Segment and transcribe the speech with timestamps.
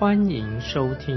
[0.00, 1.14] 欢迎收听。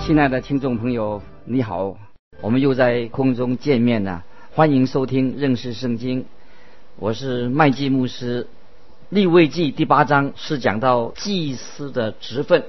[0.00, 1.98] 亲爱的听众朋友，你好，
[2.40, 6.24] 我们又在空中见面了，欢迎收听认识圣经，
[6.96, 8.46] 我是麦基牧师。
[9.10, 12.64] 立位记第八章是讲到祭司的职分。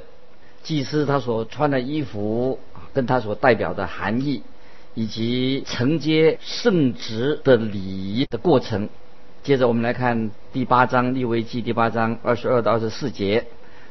[0.64, 2.60] 祭司他所穿的衣服，
[2.92, 4.44] 跟他所代表的含义，
[4.96, 8.90] 以及承接圣职的礼仪的过程。
[9.42, 13.46] 接着我们来看第八章利未记第八章二十二到二十四节，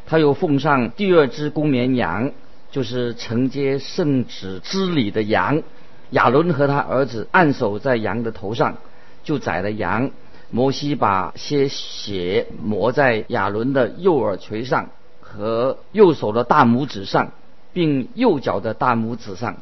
[0.06, 2.32] 他又奉上第二只公绵羊，
[2.70, 5.62] 就是承接圣旨之礼的羊。
[6.10, 8.76] 亚伦和他儿子按手在羊的头上，
[9.24, 10.10] 就宰了羊。
[10.50, 14.90] 摩西把些血抹在亚伦的右耳垂上。
[15.20, 17.32] 和右手的大拇指上，
[17.74, 19.58] 并右脚的大拇指上，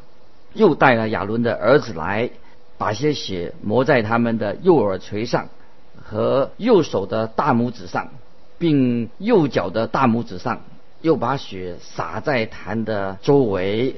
[0.53, 2.29] 又带了亚伦的儿子来，
[2.77, 5.49] 把些血抹在他们的右耳垂上
[6.09, 8.09] 和右手的大拇指上，
[8.57, 10.61] 并右脚的大拇指上，
[11.01, 13.97] 又把血洒在坛的周围。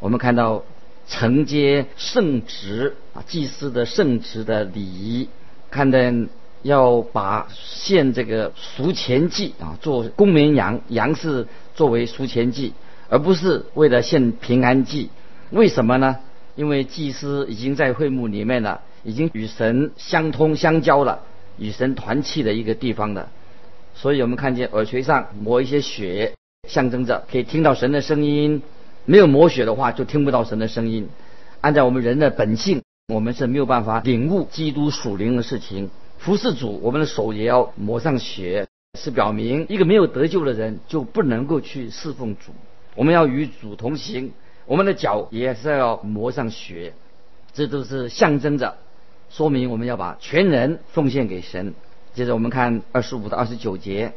[0.00, 0.64] 我们看到
[1.08, 5.28] 承接圣职啊，祭司的圣职的礼仪，
[5.70, 6.28] 看见。
[6.62, 12.72] 要把献这个赎钱祭啊，做公绵羊，羊是作为赎钱祭，
[13.08, 15.10] 而不是为了献平安祭。
[15.50, 16.16] 为什么呢？
[16.56, 21.22] 因为祭司已经在会幕里面了，已经与神相通相交了，
[21.58, 23.28] 与神团契的一个地方的。
[23.94, 26.34] 所以我们看见耳垂上抹一些血，
[26.68, 28.62] 象征着可以听到神的声音。
[29.04, 31.08] 没有抹血的话，就听不到神的声音。
[31.60, 35.90] 按照我们人的本性，我们是没有办法领悟基督属灵的事情。
[36.18, 38.66] 服侍主，我们的手也要抹上血，
[38.98, 42.52] 是表明一个没有得救的人就不能够去侍奉主。
[42.96, 44.32] 我们要与主同行，
[44.66, 46.94] 我们的脚也是要抹上血，
[47.52, 48.76] 这都是象征着，
[49.30, 51.74] 说明我们要把全人奉献给神。
[52.14, 54.12] 接着我们看二十五到二十九节，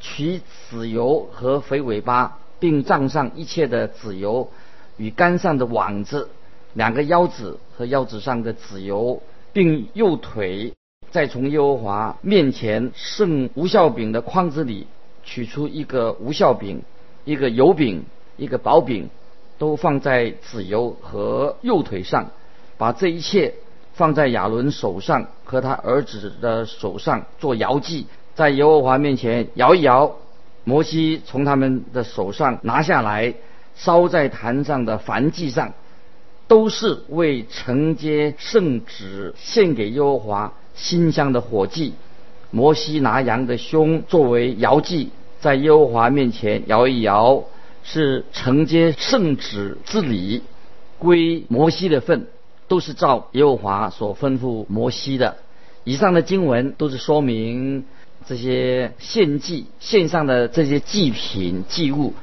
[0.00, 0.40] 取
[0.70, 4.50] 籽油和肥尾巴，并蘸上一切的籽油
[4.96, 6.28] 与杆上的网子，
[6.74, 10.72] 两个腰子和腰子上的籽油，并右腿。
[11.10, 14.86] 再从耶和华面前剩无效饼的筐子里
[15.24, 16.82] 取出一个无效饼、
[17.24, 18.04] 一个油饼、
[18.36, 19.10] 一个薄饼，
[19.58, 22.30] 都放在籽油和右腿上，
[22.78, 23.54] 把这一切
[24.02, 30.16] 放在亚伦手上和他儿子的手上做摇祭，在耶和华面前摇一摇。
[30.64, 33.32] 摩西从他们的手上拿下来，
[33.76, 35.72] 烧在坛上的燔祭上，
[36.48, 40.52] 都是为承接圣旨献给耶和华。
[40.74, 41.94] 馨香的火祭，
[42.50, 47.44] 摩西拿羊的胸作为摇祭，在耶和华面前摇一摇，
[47.84, 50.42] 是承接圣旨之礼，
[50.98, 52.26] 归摩西的份，
[52.72, 55.36] 都是照耶和华所吩咐摩西的。
[55.84, 57.84] 以上的经文都是说明
[58.24, 62.14] 这些献祭献上的这些祭品祭物，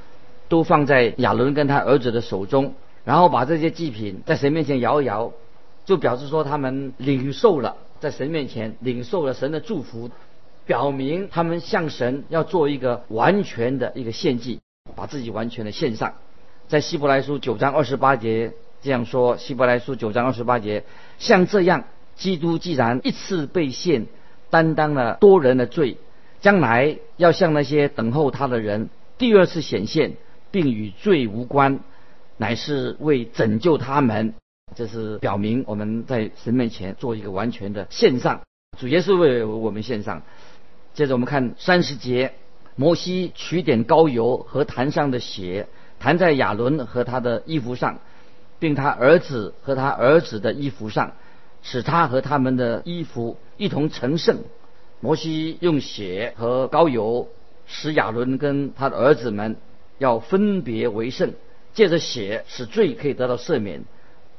[0.48, 2.74] 都放在亚伦跟他儿子的手中，
[3.06, 5.34] 然后把这些祭品在神面前摇一摇，
[5.86, 7.78] 就表示说他们领受了。
[8.00, 10.09] 在神面前领受了神的祝福，
[10.66, 14.62] 表明他们向神要做一个完全的一个献祭，
[14.96, 16.16] 把自己完全的献上。
[16.68, 20.84] 在希伯来书九章二十八节这样说：希伯来书九章二十八节，
[21.17, 21.84] 像这样，
[22.16, 24.07] 基督既然一次被献，
[24.50, 25.97] 担当了多人的罪，
[26.40, 30.13] 将来要向那些等候他的人第二次显现，
[30.51, 31.79] 并与罪无关，
[32.38, 34.34] 乃是为拯救他们。
[34.76, 38.41] 这是表明我们在神面前做一个完全的献上，
[38.78, 40.22] 主耶稣为我们献上。
[40.93, 42.34] 接着我们看三十节，
[42.75, 45.67] 摩西取点膏油和坛上的血，
[45.99, 47.99] 弹在亚伦和他的衣服上，
[48.59, 51.14] 并他儿子和他儿子的衣服上，
[51.64, 54.40] 使他和他们的衣服一同成圣。
[55.00, 57.29] 摩西用血和膏油
[57.66, 59.56] 使亚伦跟他的儿子们
[59.97, 61.34] 要分别为圣，
[61.73, 63.84] 借着血使罪可以得到赦免。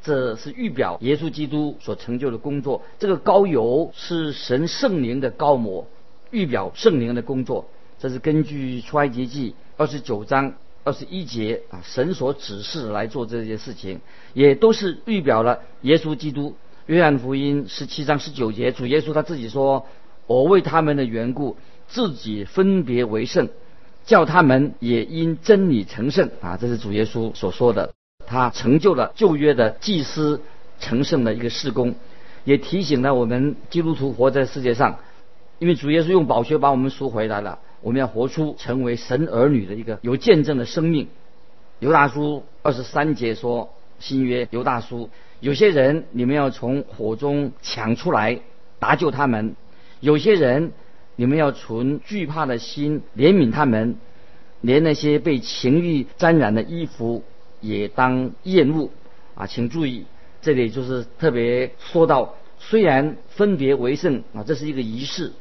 [0.02, 2.82] 这是预表耶稣基督所成就的工作。
[2.98, 5.86] 这个膏油是神圣灵的膏抹，
[6.30, 7.68] 预表圣灵的工作。
[7.98, 14.00] 这是根据出埃及记二十九章二十一节啊，神所指示来做这些事情，
[14.32, 16.54] 也都是预表了耶稣基督。
[16.86, 19.86] 约翰福音十七章十九节，主耶稣他自己说
[20.26, 21.56] ：“我为他们的缘故，
[21.86, 23.48] 自己分别为圣，
[24.04, 26.56] 叫他们也因真理成圣啊！
[26.56, 27.92] 这是主耶稣所说的，
[28.26, 30.40] 他成就了旧约的祭司
[30.80, 31.94] 成圣的一个事工，
[32.44, 34.98] 也提醒了我们基督徒活在世界上，
[35.58, 41.08] 因为主耶稣用宝血把我们赎回来了，我们要活出成为神儿女的一个有见证的生命。
[41.78, 45.08] 犹大书二十三节说：“新约犹大书，
[45.40, 48.40] 有些人你们要从火中抢出来，
[48.78, 49.56] 搭救他们。”
[50.00, 50.72] 有些人，
[51.16, 53.96] 你们要存惧怕的心怜悯他们，
[54.62, 57.22] 连那些被情欲沾染的衣服
[57.60, 58.88] 也当厌恶
[59.34, 59.46] 啊！
[59.46, 60.06] 请注意，
[60.40, 65.32] 这里就是特别说到，虽然分别为圣啊，这是一个仪式，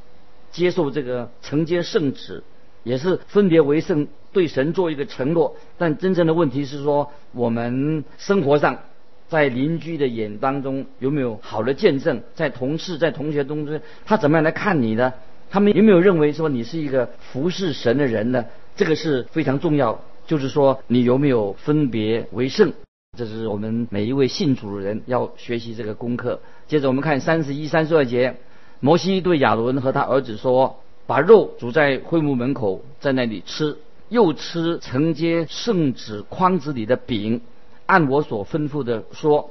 [0.51, 2.43] 接受这个承接圣旨，
[2.83, 5.55] 也是分别为圣，对神做一个承诺。
[5.77, 8.79] 但真正的问题是说，我们生活上。
[9.27, 12.23] 在邻居的眼当中有没有好的见证？
[12.33, 15.13] 在同事、在同学当中，他怎么样来看你呢？
[15.51, 18.43] 他们有没有认为说你是一个服侍神的人呢？
[18.75, 20.01] 这个是非常重要。
[20.25, 22.73] 就是说，你有没有分别为圣？
[23.15, 26.41] 这是我们每一位信主的人要学习这个功课。
[26.67, 28.35] 接着我们看三十一、三十二节，
[28.79, 33.77] 摩西对亚伦和他儿子说：“把肉煮在会幕门口，在那里吃，
[34.07, 37.41] 又吃承接圣旨筐子里的饼。”
[37.85, 39.49] 按我所吩咐的说，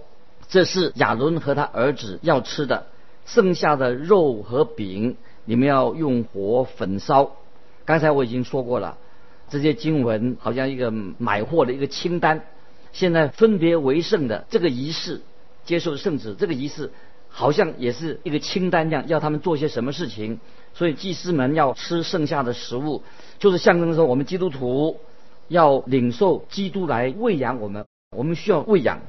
[0.49, 2.87] 这是亚伦和他儿子要吃的，
[3.27, 7.33] 剩下的肉和饼，你们要用火焚烧。
[7.85, 8.97] 刚才我已经说过了，
[9.51, 12.43] 这些经文好像一个买货的一个清单。
[12.93, 15.21] 现在分别为圣的这个仪式，
[15.65, 16.93] 接受圣旨这个仪式，
[17.29, 20.41] 好像也是一个清单一样，要他们做些什么事情。
[20.75, 23.03] 所以祭司们要吃剩下的食物，
[23.39, 25.01] 就是象征说我们基督徒
[25.49, 27.85] 要领受基督来喂养我们。
[28.17, 29.01] 我们需要喂养。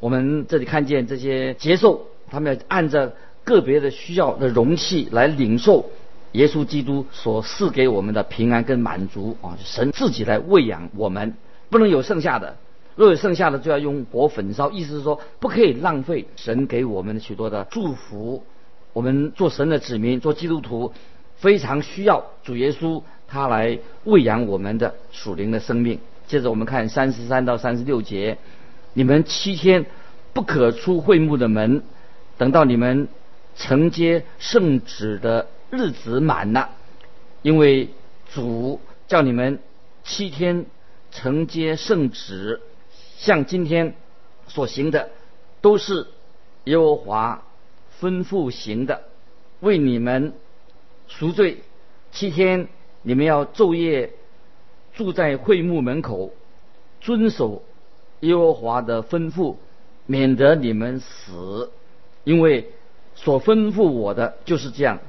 [0.00, 3.10] 我们这里看见这些接受，他们要按照
[3.42, 5.86] 个别的需要的容器来领受
[6.32, 9.56] 耶稣基督所赐给我们的平安跟满足啊！
[9.64, 11.34] 神自己来喂养我们，
[11.70, 12.56] 不能有剩下的。
[12.96, 14.70] 若有剩下的，就要用火焚烧。
[14.70, 18.44] 意思是说，不可以浪费神给我们的许多的祝福。
[18.92, 20.92] 我们做神的子民，做基督徒，
[21.36, 25.98] 非常需要主耶稣他来喂养我们的属灵的生命。
[26.28, 28.38] 接着我们看三十三到三十六节，
[28.92, 29.84] 你们七天
[30.32, 31.82] 不可出会幕的门，
[32.38, 33.08] 等到你们
[33.56, 36.70] 承接圣旨的日子满了，
[37.42, 37.88] 因为
[38.32, 39.58] 主叫你们
[40.04, 40.66] 七天
[41.10, 42.60] 承接圣旨，
[43.16, 43.94] 像今天
[44.48, 45.10] 所行的，
[45.60, 46.06] 都是
[46.64, 47.42] 耶和华
[48.00, 49.02] 吩咐行的，
[49.60, 50.32] 为你们
[51.08, 51.62] 赎罪。
[52.12, 52.68] 七天
[53.02, 54.12] 你们要昼夜。
[54.96, 56.30] 住在会幕门口，
[57.00, 57.64] 遵守
[58.20, 59.56] 耶和华的吩咐，
[60.06, 61.68] 免得你们死。
[62.22, 62.70] 因为
[63.16, 65.00] 所吩咐我的就是这样。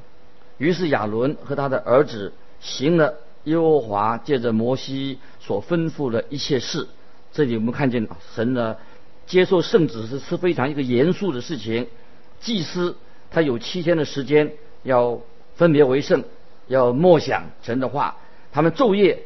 [0.57, 3.13] 于是亚伦和他的儿子行了
[3.43, 6.87] 耶和华借着摩西所吩咐的一切事。
[7.35, 8.79] 这里我们看见神的
[9.27, 11.85] 接受圣旨是是非常一个严肃的事情。
[12.39, 12.97] 祭司
[13.29, 15.19] 他有七天的时间要
[15.55, 16.23] 分别为圣，
[16.65, 18.17] 要默想神的话。
[18.51, 19.19] 他们昼夜。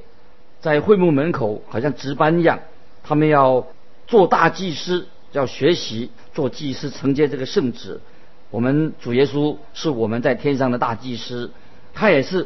[0.62, 2.60] 在会幕门口，好像值班一样，
[3.02, 3.66] 他们要
[4.08, 8.02] 做大祭司，要学习做祭司，承接这个圣旨。
[8.50, 11.54] 我们主耶稣是我们在天上的大祭司，
[11.94, 12.46] 他也是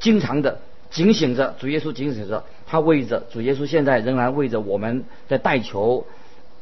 [0.00, 0.60] 经常的
[0.92, 1.56] 警醒着。
[1.58, 6.06] 主耶稣警醒着，他为着主耶稣现在仍然为着我们在代求。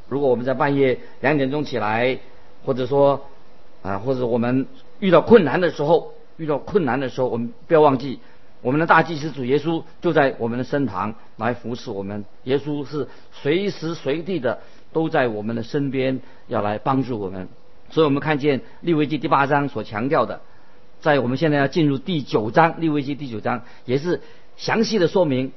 [0.08, 2.18] 如果我们在半夜两点钟起来，
[2.64, 3.26] 或者说
[3.82, 4.66] 啊，或者我们
[5.00, 8.18] 遇到困难的时候，遇到困难的时候，我们不要忘记。
[8.62, 12.24] 我们的大祭司主耶稣就在我们的身旁来服侍我们。
[12.44, 14.60] 耶稣是随时随地的
[14.92, 17.48] 都在我们的身边，要来帮助我们。
[17.88, 20.42] 所以我们看见利未记第八章所强调的，
[21.00, 24.20] 在我们现在要进入第九章，利未记第九章也是
[24.56, 25.52] 详细的说明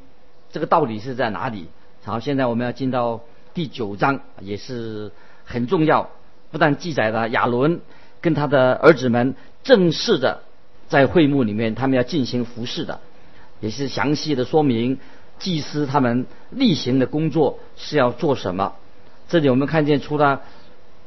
[0.52, 1.68] 这个道理是在哪里。
[2.04, 3.22] 好，现在我们要进到
[3.54, 5.12] 第九章，也是
[5.46, 6.10] 很重要，
[6.52, 7.82] 不但记载了亚伦
[8.22, 10.42] 跟他的儿子们正式的。
[10.90, 13.00] 在会幕里面，他们要进行服侍的，
[13.62, 15.00] 也是详细的说明
[15.40, 18.76] 祭司他们例行的工作是要做什么。
[19.28, 20.42] 这里我们看见，除了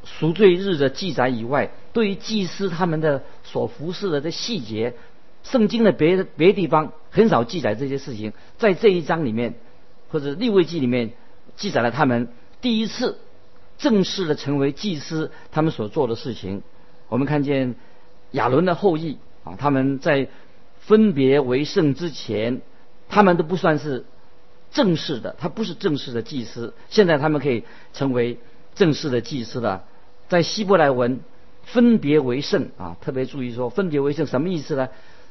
[0.03, 3.23] 赎罪日的记载以外，对于祭司他们的
[3.57, 4.93] 所服侍的这细节，
[5.41, 8.33] 圣经的别的别地方很少记载这些事情。
[8.59, 9.55] 在这一章里面，
[10.09, 11.13] 或者立位记里面
[11.55, 12.27] 记载了他们
[12.61, 13.17] 第一次
[13.79, 16.61] 正式的成为祭司，他们所做的事情。
[17.09, 17.73] 我们看见
[18.31, 19.17] 亚伦的后裔。
[19.43, 20.27] 啊，他们在
[20.81, 22.61] 分别为圣之前，
[23.09, 24.05] 他们都不算是
[24.71, 26.75] 正式的，他不是正式的祭司。
[26.89, 28.37] 现在他们可以成为
[28.75, 29.85] 正式的祭司了。
[30.27, 31.21] 在希伯来文，
[31.67, 34.87] 分别为圣啊，特别注意说分别为圣什么意思呢？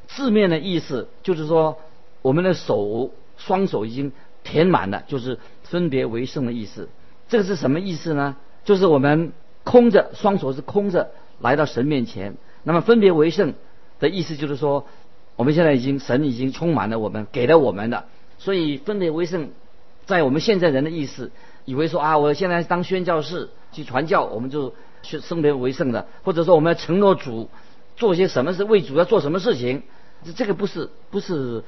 [0.07, 1.77] 字面的意思就是说，
[2.21, 4.11] 我们的手双手已经
[4.43, 6.89] 填满了，就是分别为圣的意思。
[7.27, 8.37] 这个是什么意思呢？
[8.63, 11.09] 就是我们空着双手是空着
[11.41, 12.35] 来到神面前。
[12.63, 13.55] 那么分别为圣
[13.99, 14.85] 的意思就是说，
[15.35, 18.05] 我们现在已经神已经充满了我们，给了我们的。
[18.37, 19.49] 所以分别为圣，
[20.05, 21.31] 在我们现在人的意思，
[21.65, 24.73] 以为说啊，我现在当宣教士去传教，我们就
[25.03, 27.49] 去分别为圣的，或者说我们要承诺主
[27.95, 29.83] 做些什么事，为主要做什么事情，
[30.35, 31.63] 这个不是不是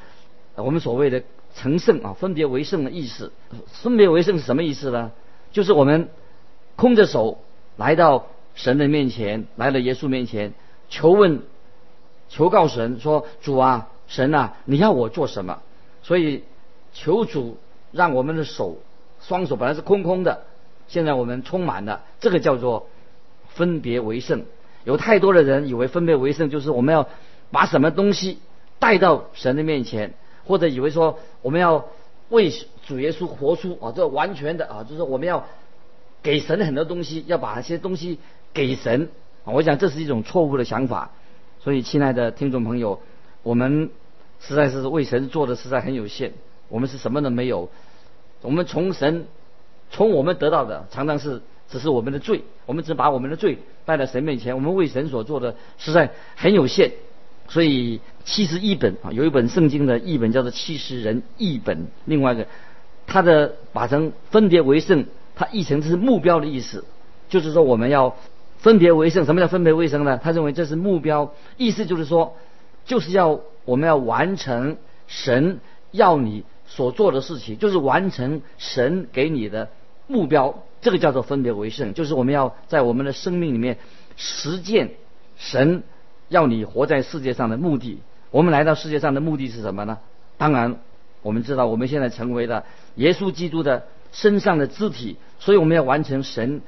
[0.55, 1.23] 我们所谓的
[1.55, 3.31] 成圣啊，分别为圣的意思。
[3.67, 5.11] 分别为圣是什么意思呢？
[5.51, 6.09] 就是我们
[6.75, 7.39] 空着手
[7.77, 10.53] 来到神的面前，来到耶稣面前，
[10.89, 11.41] 求问、
[12.29, 15.61] 求告神说：“主啊，神啊，你要我做什么？”
[16.03, 16.43] 所以
[16.93, 17.57] 求主
[17.91, 18.77] 让我们的手、
[19.21, 20.43] 双手本来是空空的，
[20.87, 22.87] 现在我们充满了，这个叫做
[23.59, 24.45] 分别为圣。
[24.85, 27.09] 有太多的人以为分别为圣就是我们要
[27.51, 28.39] 把什么东西
[28.79, 30.13] 带到神的面前，
[30.45, 31.85] 或者以为说我们要
[32.29, 32.53] 为
[32.87, 35.45] 主耶稣活出啊，这完全的啊，就是我们要
[36.23, 38.19] 给神很多东西，要把一些东西
[38.53, 39.09] 给神
[39.43, 39.51] 啊。
[39.51, 41.11] 我想这是一种错误的想法。
[41.59, 43.01] 所以，亲爱的听众朋友，
[43.43, 43.89] 我们
[44.39, 46.31] 实在是为神做的实在很有限。
[46.69, 47.69] 我们是什么都没有，
[48.41, 49.27] 我们从神
[49.91, 54.55] 从我们得到的常常是只是我们的罪，我们只把我们的罪带到神面前。
[54.55, 56.91] 我们为神所做的实在很有限。
[57.47, 62.45] 所以，七十一本啊，有一本圣经的译本叫做《七十人译本》，另外一个。
[63.11, 66.85] 他的把成分别为圣，他译成是目标的意思，
[67.27, 68.15] 就是说我们要
[68.59, 69.25] 分别为圣。
[69.25, 70.19] 什么叫分别为圣呢？
[70.21, 72.37] 他认为这是目标，意思就是说，
[72.85, 75.59] 就是要我们要完成神
[75.89, 79.69] 要你所做的事情，就是完成神给你的
[80.09, 80.63] 目标。
[80.81, 83.77] 这个叫做分别为圣，就是我们要在我们的生命里面
[84.17, 84.91] 实践
[85.37, 85.83] 神
[86.27, 87.99] 要你活在世界上的目的。
[88.31, 89.99] 我们来到世界上的目的是什么呢？
[90.37, 90.79] 当然。
[91.21, 92.63] 我们知道，我们现在成为了
[92.95, 96.61] 耶稣基督的身上的肢体，所以我们要完成神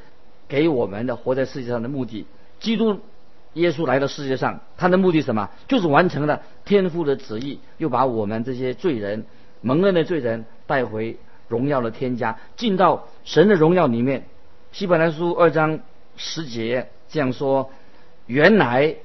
[0.49, 2.25] 给我们的活在世界上的目的。
[2.59, 2.99] 基督
[3.53, 5.49] 耶稣来到世界上，他的目的什么？
[5.69, 9.25] 就是完成了天父的旨意，又把我们这些罪人、
[9.61, 11.17] 蒙恩的罪人带回
[11.51, 14.23] 荣耀的添加，进到神的荣耀里面。
[14.71, 15.81] 希伯来书二章
[16.15, 17.69] 十节这样说：
[18.25, 18.95] 原来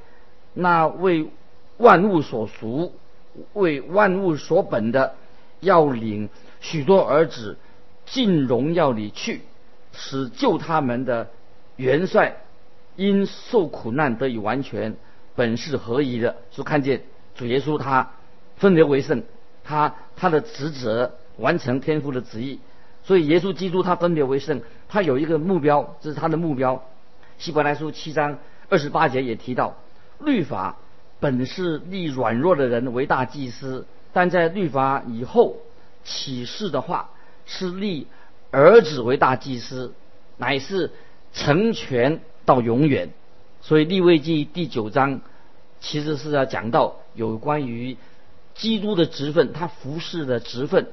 [0.54, 1.28] 那为
[1.76, 2.94] 万物所属、
[3.52, 5.14] 为万物所本的。
[5.60, 6.28] 要领
[6.60, 7.56] 许多儿子
[8.04, 9.40] 进荣耀里去，
[9.90, 11.30] 使救他们的
[11.76, 12.36] 元帅
[12.94, 14.94] 因受苦难得以完全，
[15.34, 16.36] 本是合宜的。
[16.50, 17.02] 就看见
[17.34, 18.10] 主耶稣他
[18.56, 19.22] 分别为圣，
[19.64, 22.60] 他他的职责完成天父的旨意。
[23.04, 26.82] 所以耶稣基督他分别为圣，他有一个目标，这是他的目标。
[27.38, 28.38] 希伯来书七章
[28.68, 29.76] 二十八节也提到，
[30.18, 30.76] 律法
[31.20, 33.86] 本是立软弱的人为大祭司。
[34.12, 35.58] 但在律法以后
[36.02, 37.10] 启示的话，
[37.44, 38.06] 是立
[38.50, 39.92] 儿子为大祭司，
[40.38, 40.90] 乃是
[41.34, 43.10] 成全到永远。
[43.60, 45.20] 所以立位记第九章
[45.80, 47.98] 其实是要讲到有关于
[48.54, 50.88] 基督的职分，他服侍的职分，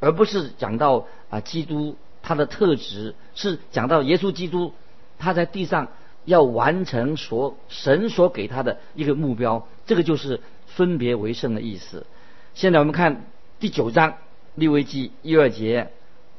[0.00, 4.72] 而不是讲到啊基督他的特质，是讲到耶稣基督
[5.18, 5.88] 他在地上
[6.24, 12.06] 要完成所神所给他的一个目标，这个就是分别为圣的意思。
[12.54, 13.24] 现在我们看
[13.60, 14.14] 第九章
[14.54, 15.90] 利未记一二节，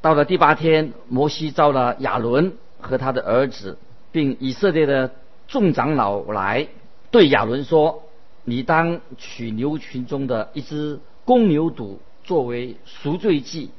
[0.01, 3.77] 到了第八天，摩西召了亚伦和他的儿子，
[4.11, 5.11] 并以色列的
[5.47, 6.67] 众长老来，
[7.09, 8.03] 对亚伦说
[8.45, 11.97] ：“你当取牛群中的一只公牛犊
[12.29, 13.71] 作为赎罪祭，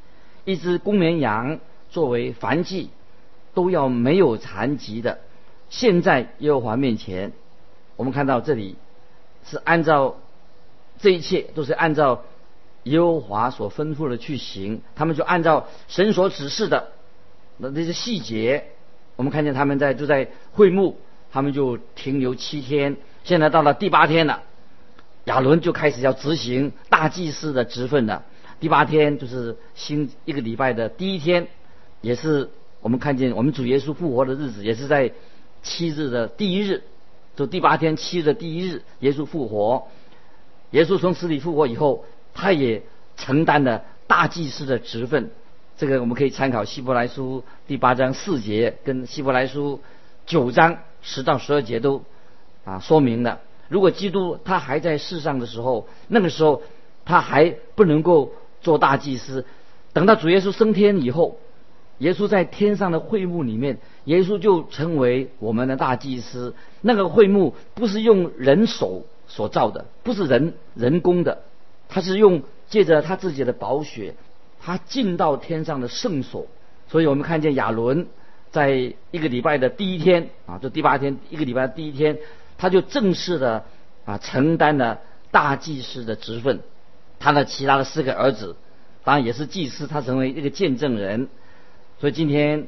[0.44, 2.90] 一只公绵羊作为燔祭，
[3.54, 5.20] 都要没有残疾的。
[5.68, 7.30] 现在耶和华面前，
[7.94, 8.74] 我们看到这里
[9.46, 10.16] 是按照
[10.98, 12.24] 这一切都是按照。”
[12.84, 16.92] 耶和华所吩咐的去行，他们就按照神所指示的
[17.58, 18.68] 那这些细节，
[19.16, 20.96] 我们看见他们在就在会幕，
[21.30, 22.96] 他们就停留七天。
[23.22, 24.44] 现在到了第八天了，
[25.24, 28.24] 亚伦就开始要执行大祭司的职分了。
[28.60, 31.48] 第八天就是新一个礼拜的第一天，
[32.00, 32.50] 也是
[32.80, 35.12] 我们看见我们主耶稣复活的日子，也是在
[35.62, 36.82] 七日的第一日，
[37.34, 39.88] 就第八天七日的第一日，耶稣复活。
[40.70, 42.04] 耶稣从死里复活以后。
[42.32, 42.84] 他也
[43.16, 45.30] 承担了大祭司的职分，
[45.76, 49.80] 这个我们可以参考希伯来书第八章四节跟希伯来书
[50.26, 52.04] 九章十到十二节都
[52.64, 56.62] 啊说明了，如果基督他还在世上的时候，那个时候
[57.04, 59.44] 他还不能够做大祭司，
[59.92, 61.38] 等到主耶稣升天以后，
[61.98, 66.54] 耶稣在天上的会幕里面，耶稣就成为我们的大祭司。
[66.80, 71.42] 那个会幕不是用人手所造的，不是人人工的，
[71.88, 74.14] 他是用借着他自己的宝血，
[74.60, 76.46] 他进到天上的圣所。
[76.88, 78.06] 所以我们看见亚伦
[78.50, 82.18] 在一个礼拜的第一天啊，这第八天一个礼拜的第一天，
[82.58, 83.64] 他就正式的
[84.04, 85.00] 啊承担了
[85.30, 86.60] 大祭司的职分。
[87.20, 88.56] 他的其他的四个儿子，
[89.04, 91.28] 当然也是祭司，他成为一个见证人。
[92.00, 92.66] 所以今天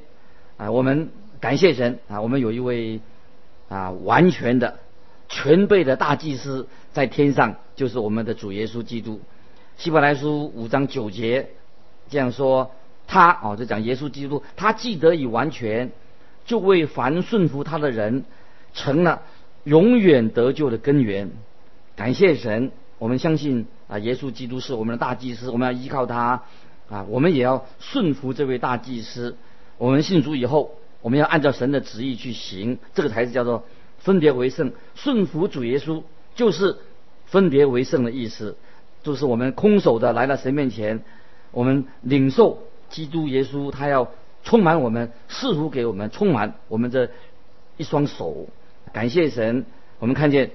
[0.56, 3.00] 啊，我们感谢神啊，我们有一位
[3.68, 4.78] 啊完全的。
[5.34, 9.18] 全备的大祭司在天上，就是我们的主耶稣基督。
[9.78, 11.48] 希伯来书五章九节
[12.10, 12.72] 这样说：
[13.06, 15.90] 他哦，就讲耶稣基督，他既得以完全，
[16.44, 18.26] 就为凡顺服他的人
[18.74, 19.22] 成了
[19.64, 21.30] 永远得救的根源。
[21.96, 26.42] 感谢神，我们相信啊，耶稣基督是我们的大祭司，我们要依靠他
[26.88, 29.36] 啊，我们也要顺服这位大祭司。
[29.76, 33.64] 我们信主以后，我们要按照神的旨意去行，这个才是叫做。
[33.98, 36.02] 分别为圣，顺服主耶稣，
[36.34, 36.76] 就是
[37.26, 38.56] 分别为圣的意思。
[39.04, 41.04] 就是我们空手的来到神面前，
[41.52, 44.10] 我们领受基督耶稣，他要
[44.42, 47.10] 充满我们，似乎给我们，充满我们这
[47.76, 48.48] 一双手。
[48.92, 49.66] 感谢神，
[50.00, 50.50] 我们看见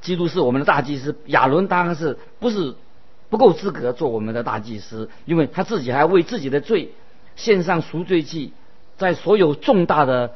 [0.00, 1.16] 基督是我们的大祭司。
[1.26, 2.74] 亚伦当然是不是
[3.28, 6.92] 不够资格做我们的大祭司，因为他自己还为自己的罪
[7.36, 8.52] 献上赎罪祭，
[8.96, 10.34] 在所有重大的。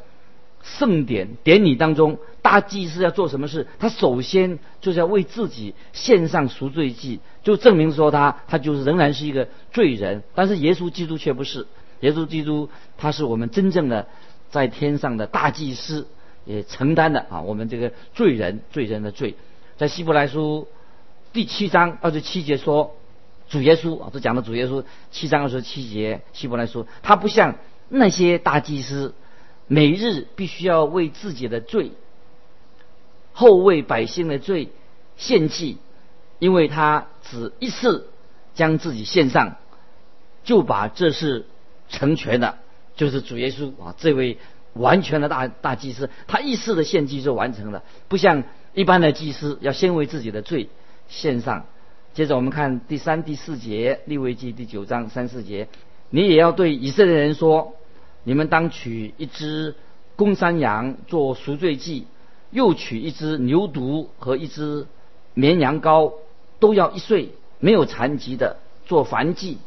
[0.66, 3.66] 盛典典礼当中，大祭司要做什么事？
[3.78, 10.22] 他首先就是要为自己献上赎罪祭，就证明说他他就是仍然是一个罪人。
[10.34, 11.66] 但是耶稣基督却不是，
[12.00, 14.06] 耶稣基督他是我们真正的
[14.48, 16.06] 在天上的大祭司，
[16.46, 19.34] 也承担了啊我们这个罪人罪人的罪。
[19.76, 20.68] 在希伯来书
[21.32, 22.94] 第七章二十七节说，
[23.48, 27.56] 主耶稣啊，这讲的主耶稣七章二十七节希伯来书，他不像
[27.88, 29.14] 那些大祭司。
[29.66, 31.92] 每日必须要为自己的罪，
[33.32, 34.68] 后为百姓的罪
[35.16, 35.78] 献祭，
[36.38, 38.10] 因为他只一次
[38.54, 39.56] 将自己献上，
[40.44, 41.46] 就把这事
[41.88, 42.58] 成全了，
[42.94, 44.36] 就是主耶稣啊，这位
[44.74, 50.68] 完全的大大祭司，他一次的献祭就完成了，不像一般的祭司要先为自己的罪
[51.08, 51.64] 献上。
[52.12, 55.68] 接着我们看第三、第四节，利未记第九章三四节，
[56.10, 57.74] 你也要对以色列人说。
[58.26, 59.74] 你们当取一只
[60.16, 62.06] 公山羊做赎罪祭，
[62.50, 64.86] 又取一只牛犊和一只
[65.34, 66.14] 绵羊羔，
[66.58, 68.56] 都要一岁没有残疾的
[68.86, 69.58] 做燔祭；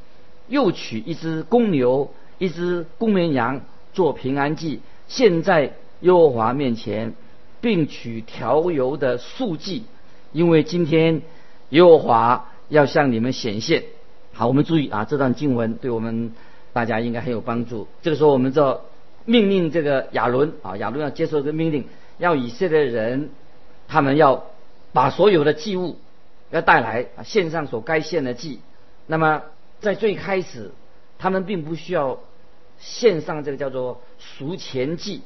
[0.48, 3.62] 又取一只公牛、一只公绵羊
[3.94, 7.14] 做平安祭，献在耶和华面前，
[7.62, 9.84] 并取调油的素祭，
[10.32, 11.22] 因为今天
[11.70, 13.84] 耶和华要向你们显现。
[14.34, 16.34] 好，我们注意啊，这段经文对我们。
[16.74, 17.88] 大家应该很有帮助。
[18.04, 18.82] 这个时候，我们就
[19.26, 21.86] 命令这个亚伦啊，亚伦要接受这个命令，
[22.20, 23.32] 要以色列人，
[23.88, 24.44] 他们要
[24.94, 25.98] 把所有的祭物
[26.52, 28.60] 要带来啊，献上所该献的祭。
[29.08, 29.42] 那么
[29.80, 30.70] 在最开始，
[31.18, 32.20] 他们并不需要
[32.80, 35.22] 献上这个叫做赎钱祭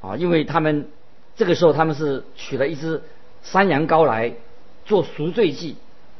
[0.00, 0.88] 啊，因为他们
[1.36, 3.02] 这个时候他们是取了一只
[3.42, 4.34] 山羊羔来
[4.84, 5.76] 做赎罪祭，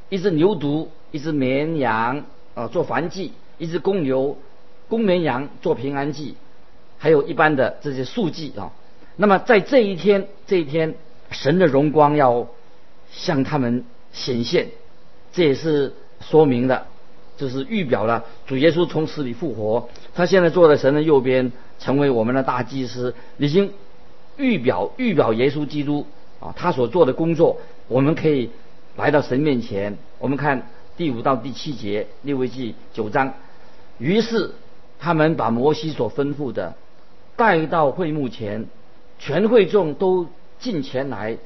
[0.09, 2.25] 一只牛犊，一只绵羊
[2.55, 4.39] 啊做燔祭，一只公牛。
[4.87, 6.37] 公绵羊做平安祭，
[6.99, 8.71] 还有一般的这些素祭啊。
[9.17, 10.95] 那么在这一天，这一天，
[11.31, 12.47] 神的荣光要
[13.11, 14.69] 向他们显现，
[15.33, 16.87] 这也是说明的，
[17.37, 19.89] 就是预表了主耶稣从死里复活。
[20.15, 23.73] 他现在坐在神的右边，成为我们的大祭司，已经
[24.37, 26.07] 预表预表耶稣基督
[26.41, 28.51] 啊，他所做的工作，我们可以
[28.97, 29.97] 来到神面前。
[30.19, 33.35] 我们看第五到第七节，六位记九章，
[33.99, 34.51] 于是。
[34.97, 36.75] 他们把摩西所吩咐的
[37.37, 38.65] 带到会幕前，
[39.19, 40.27] 全会众都
[40.59, 41.37] 进前来，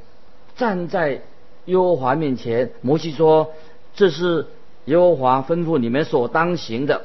[0.55, 1.23] 站在
[1.65, 2.71] 耶和华面前。
[2.83, 3.51] 摩西说
[3.97, 4.47] ：“这是
[4.89, 7.05] 耶和华吩咐你们所当行的，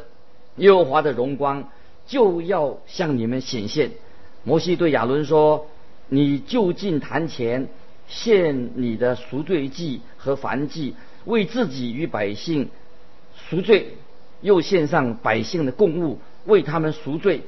[0.56, 1.70] 耶和华的荣光
[2.08, 3.92] 就要向你们显现。”
[4.44, 5.68] 摩西对亚伦说
[6.10, 7.68] ：“你就近坛前
[8.08, 12.70] 献你的赎罪祭和燔祭，为自己与百姓
[13.50, 13.98] 赎罪，
[14.42, 17.44] 又献上百姓的供物。”为他们赎罪，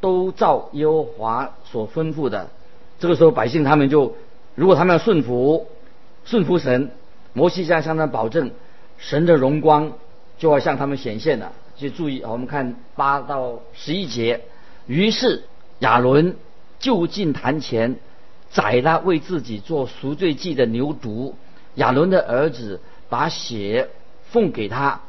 [0.00, 2.48] 都照耶和华所吩咐的。
[3.00, 4.14] 这个时候，百姓他们就，
[4.54, 5.66] 如果他们要顺服，
[6.24, 6.92] 顺服神，
[7.32, 8.52] 摩西将向他保证，
[8.98, 9.92] 神的荣光
[10.38, 11.52] 就要向他们显现了。
[11.76, 14.40] 就注意，我们看八到十一节。
[14.86, 15.44] 于是
[15.80, 16.36] 亚伦
[16.78, 17.96] 就近坛前，
[18.50, 21.34] 宰了为自己做赎罪祭的牛犊。
[21.74, 22.80] 亚伦的儿子
[23.10, 23.90] 把血
[24.30, 25.02] 奉给他，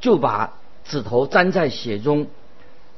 [0.00, 0.52] 就把
[0.84, 2.26] 指头沾在血中。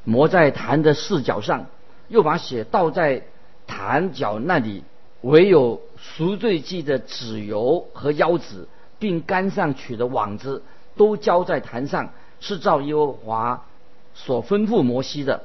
[0.03, 1.67] 抹在坛的四角上，
[2.07, 3.23] 又把血倒在
[3.67, 4.83] 坛角那里，
[5.21, 10.63] 唯有赎罪祭的脂油和腰子，并杆上取的网子，
[10.95, 13.65] 都浇在坛上，是照耶和华
[14.13, 15.43] 所吩咐摩西的。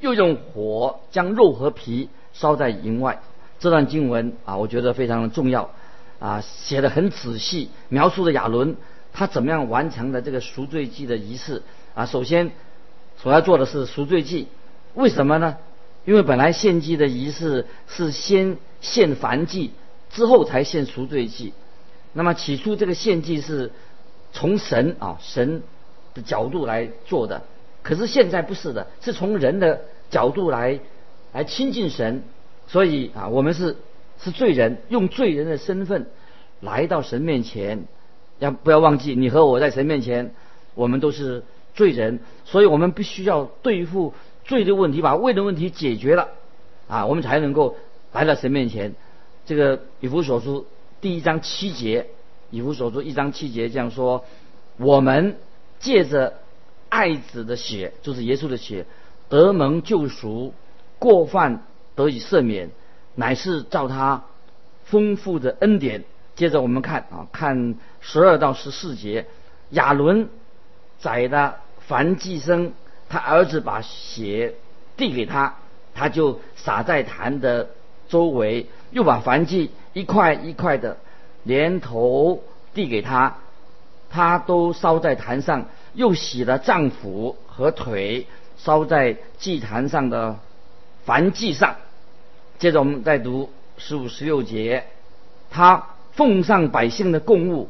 [0.00, 3.20] 又用火将肉和皮烧在营外。
[3.60, 5.70] 这段经文啊，我觉得非常的重要
[6.18, 8.76] 啊，写的很仔细，描述了亚伦
[9.12, 11.62] 他怎么样完成的这个赎罪祭的仪式
[11.94, 12.06] 啊。
[12.06, 12.50] 首先
[13.16, 14.48] 所要做的是赎罪祭，
[14.94, 15.56] 为什么呢？
[16.04, 19.70] 因为本来献祭的仪式是先献燔祭，
[20.10, 21.54] 之后才献赎罪祭。
[22.12, 23.70] 那么起初这个献祭是
[24.32, 25.62] 从神啊神
[26.14, 27.42] 的角度来做的，
[27.82, 30.80] 可是现在不是的，是从人的角度来
[31.32, 32.22] 来亲近神。
[32.68, 33.76] 所以啊，我们是
[34.22, 36.06] 是罪人，用罪人的身份
[36.60, 37.84] 来到神面前。
[38.38, 40.34] 要不要忘记，你和我在神面前，
[40.74, 41.44] 我们都是
[41.74, 46.28] 罪人，所以我们必须要对付罪的问题，把罪的问题解决了
[46.88, 47.76] 啊，我们才能够
[48.12, 48.94] 来到神面前。
[49.44, 50.66] 这个以弗所书
[51.02, 52.06] 第一章七节，
[52.50, 54.24] 以弗所书一章七节这样说：
[54.76, 55.36] 我们
[55.80, 56.34] 借着
[56.88, 58.86] 爱子的血，就是耶稣的血，
[59.28, 60.54] 得蒙救赎，
[61.00, 61.64] 过犯。
[61.96, 62.70] 得以赦免，
[63.16, 64.24] 乃是照他
[64.84, 66.04] 丰富的恩典。
[66.36, 69.26] 接着我们看啊，看十二到十四节，
[69.70, 70.28] 亚伦
[71.00, 72.72] 宰的凡祭生，
[73.08, 74.54] 他儿子把血
[74.96, 75.56] 递给他，
[75.94, 77.70] 他就撒在坛的
[78.08, 80.96] 周围，又把凡祭一块一块的
[81.42, 82.42] 连头
[82.74, 83.36] 递给他，
[84.10, 88.26] 他都烧在坛上，又洗了脏腑和腿，
[88.56, 90.38] 烧在祭坛上的。
[91.04, 91.74] 凡祭上，
[92.60, 94.84] 接着我们再读十五、十六节，
[95.50, 97.68] 他奉上百姓的供物，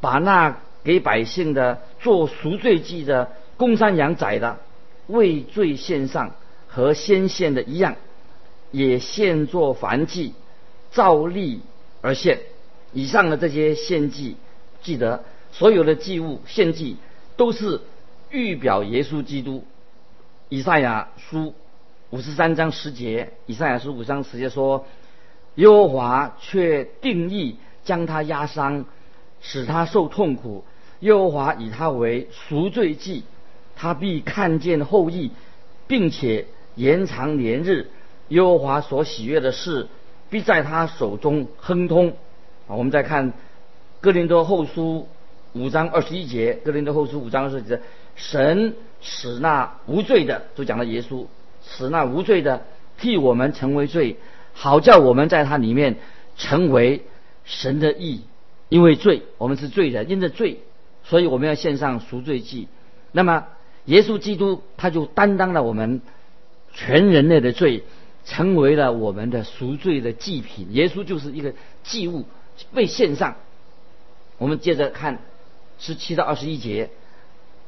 [0.00, 4.58] 把那给百姓的做赎罪祭的公山羊宰的
[5.08, 6.30] 为罪献上，
[6.68, 7.96] 和先献的一样，
[8.70, 10.34] 也献作燔祭，
[10.90, 11.60] 照例
[12.00, 12.40] 而献。
[12.92, 14.36] 以上的这些献祭，
[14.82, 16.96] 记得所有的祭物献祭
[17.36, 17.80] 都是
[18.30, 19.64] 预表耶稣基督。
[20.48, 21.54] 以赛亚书。
[22.12, 24.84] 五十三章十节，以赛亚书五章十节说
[25.54, 28.84] ：“耶和华却定义将他压伤，
[29.40, 30.64] 使他受痛苦。
[30.98, 33.22] 耶和华以他为赎罪祭，
[33.76, 35.30] 他必看见后裔，
[35.86, 37.88] 并且延长年日。
[38.26, 39.86] 耶和华所喜悦的事，
[40.30, 42.14] 必在他手中亨通。”
[42.66, 43.32] 啊，我们再看
[44.00, 45.08] 哥林多后书
[45.52, 47.80] 五章二十一节，哥林多后书五章二十节，
[48.14, 51.26] 神使那无罪的，就讲了耶稣。
[51.66, 52.62] 使那无罪的
[52.98, 54.16] 替我们成为罪，
[54.54, 55.96] 好叫我们在他里面
[56.36, 57.02] 成为
[57.44, 58.22] 神的义。
[58.68, 60.60] 因为罪，我们是罪人，因着罪，
[61.02, 62.68] 所以我们要献上赎罪祭。
[63.10, 63.46] 那么
[63.86, 66.02] 耶稣基督他就担当了我们
[66.72, 67.82] 全人类的罪，
[68.24, 70.68] 成为了我们的赎罪的祭品。
[70.72, 72.24] 耶稣就是一个祭物
[72.74, 73.36] 被献上。
[74.38, 75.18] 我们接着看
[75.78, 76.90] 十七到二十一节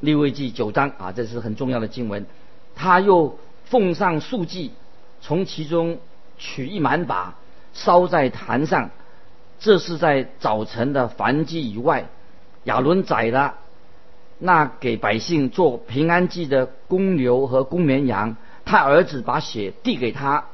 [0.01, 2.27] 利未记九章啊，这是很重要的经文。
[2.75, 3.39] 他又。
[3.65, 4.73] 奉上素祭，
[5.23, 5.97] 从其中
[6.37, 7.37] 取一满把，
[7.73, 8.91] 烧在坛上。
[9.59, 12.11] 这是在早晨的燔祭以外。
[12.65, 13.55] 亚伦宰了
[14.39, 20.45] 那给百姓做平安祭的公牛和公绵羊，他儿子把血递给他，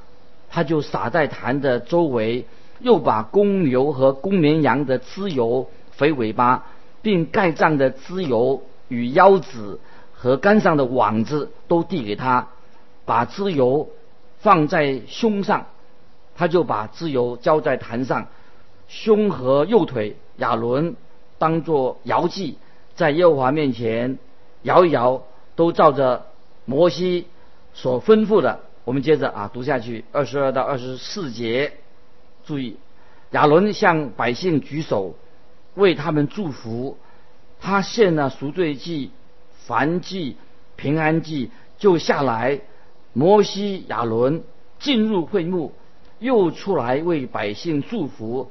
[0.51, 2.47] 他就撒在坛的周围，
[2.81, 6.67] 又把公牛和公绵羊的脂油、肥尾巴，
[7.03, 9.81] 并盖脏的脂油与腰子
[10.15, 12.49] 和杆上的网子都递给他。
[13.05, 13.89] 把脂油
[14.39, 15.67] 放在胸上，
[16.37, 18.29] 他就把脂油浇在坛上，
[18.89, 20.97] 胸和右腿亚伦
[21.39, 22.59] 当作摇祭，
[22.95, 24.19] 在耶和华面前
[24.63, 25.23] 摇一摇，
[25.57, 26.27] 都照着
[26.65, 27.27] 摩西
[27.81, 28.59] 所吩咐的。
[28.85, 31.75] 我们接着啊读下去，二十二到二十四节，
[32.45, 32.77] 注意
[33.31, 35.15] 亚伦向百姓举手，
[35.77, 36.99] 为他们祝福。
[37.61, 39.13] 他献了赎罪祭、
[39.69, 40.37] 燔祭、
[40.75, 42.61] 平安祭，就下来。
[43.13, 44.43] 摩西、亚伦
[44.81, 45.73] 进入会幕，
[46.19, 48.51] 又出来为百姓祝福。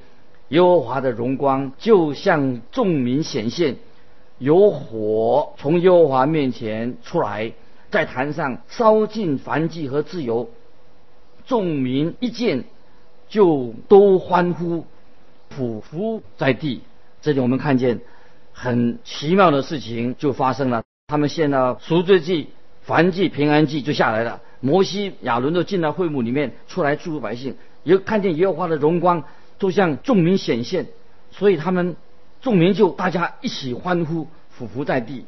[0.49, 3.75] 耶和华的荣光就向众民显现，
[4.37, 7.51] 有火从耶和华面前出来，
[7.89, 10.49] 在坛上烧尽燔祭和自由。
[11.45, 12.65] 众民一见，
[13.29, 14.85] 就都欢呼，
[15.55, 16.81] 匍匐在地。
[17.21, 18.01] 这里我们看见
[18.51, 22.49] 很奇妙的事情就发生了，他们献了赎罪祭、
[22.85, 24.41] 燔祭、平安祭，就下来了。
[24.59, 29.23] 摩西、亚伦都进了会幕里面，出来祝福百姓，也看见耶和华的荣光，
[29.57, 30.87] 都向众民显现，
[31.31, 31.95] 所以他们
[32.41, 35.25] 众民就大家一起欢呼，匍匐在地。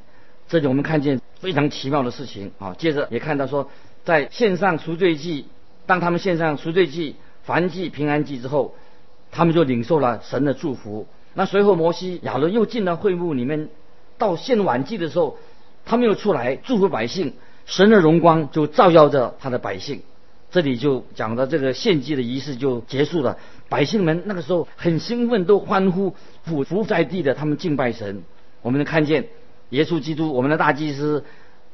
[0.47, 2.75] 这里我们看见非常奇妙的事情啊！
[2.77, 3.69] 接着也看到说，
[4.03, 5.45] 在献上赎罪祭，
[5.85, 7.15] 当他们献上赎罪祭、
[7.47, 8.75] 燔祭、平安祭之后，
[9.31, 11.07] 他们就领受了神的祝福。
[11.33, 13.69] 那随后摩西、亚伦又进了会幕里面，
[14.17, 15.37] 到献晚祭的时候，
[15.85, 17.33] 他们又出来祝福百姓，
[17.65, 20.01] 神的荣光就照耀着他的百姓。
[20.51, 23.37] 这里就讲到这个献祭的仪式就结束了，
[23.69, 28.23] 百姓们那个时候很兴奋，都欢呼，俯伏在地的他们敬拜神。
[28.61, 29.27] 我们能看见
[29.69, 31.23] 耶稣基督，我们的大祭司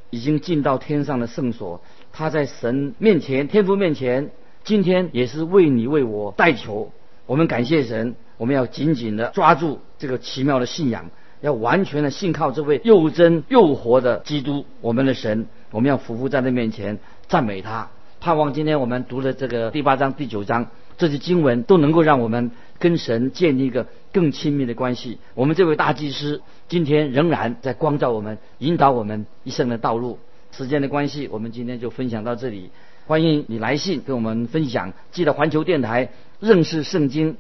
[0.10, 1.82] 已经进到天上的圣所，
[2.12, 4.32] 他在神面前、天父面前，
[4.64, 6.92] 今天也是为你为我代求。
[7.26, 11.10] 我们感谢神，我们要紧紧的抓住这个奇妙的信仰，
[11.42, 15.48] 要完全的信靠这位又真又活的基督，我们的神。
[15.72, 17.90] 我们要匍匐在他面前赞美他。
[18.22, 25.18] 盼望今天我们读的这个第八章、第九章这些经文都能够让我们跟神建立一个更亲密的关系。
[25.34, 30.20] 我们这位大祭司今天仍然在光照我们，引导我们一生的道路。
[30.52, 32.70] 时间的关系，我们今天就分享到这里。
[33.08, 34.94] 欢迎你来信跟我们分享。
[35.12, 37.36] 记得环球电台认识圣经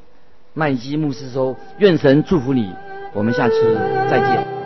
[0.54, 2.70] 麦基牧师说：“愿神祝福你。”
[3.14, 3.76] 我们下次
[4.10, 4.65] 再见。